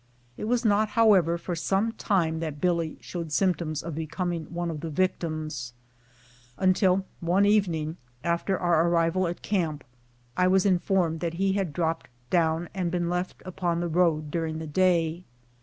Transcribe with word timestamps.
It 0.35 0.45
was 0.45 0.65
not, 0.65 0.89
how 0.97 1.13
ever, 1.13 1.37
for 1.37 1.55
some 1.55 1.91
time 1.91 2.39
that 2.39 2.59
Billy 2.59 2.97
showed 3.01 3.31
symptoms 3.31 3.83
of 3.83 3.93
becom 3.93 4.33
ing 4.33 4.43
one 4.45 4.71
of 4.71 4.79
the 4.79 4.89
victims, 4.89 5.73
until 6.57 7.05
one 7.19 7.45
evening 7.45 7.97
after 8.23 8.57
our 8.59 8.87
arrival 8.89 9.27
at 9.27 9.43
camp 9.43 9.83
I 10.35 10.47
was 10.47 10.65
informed 10.65 11.19
that 11.19 11.35
he 11.35 11.53
had 11.53 11.71
dropped 11.71 12.07
down 12.31 12.67
and 12.73 12.89
been 12.89 13.11
left 13.11 13.43
upon 13.45 13.79
the 13.79 13.87
road 13.87 14.31
during 14.31 14.57
the 14.57 14.65
day. 14.65 15.23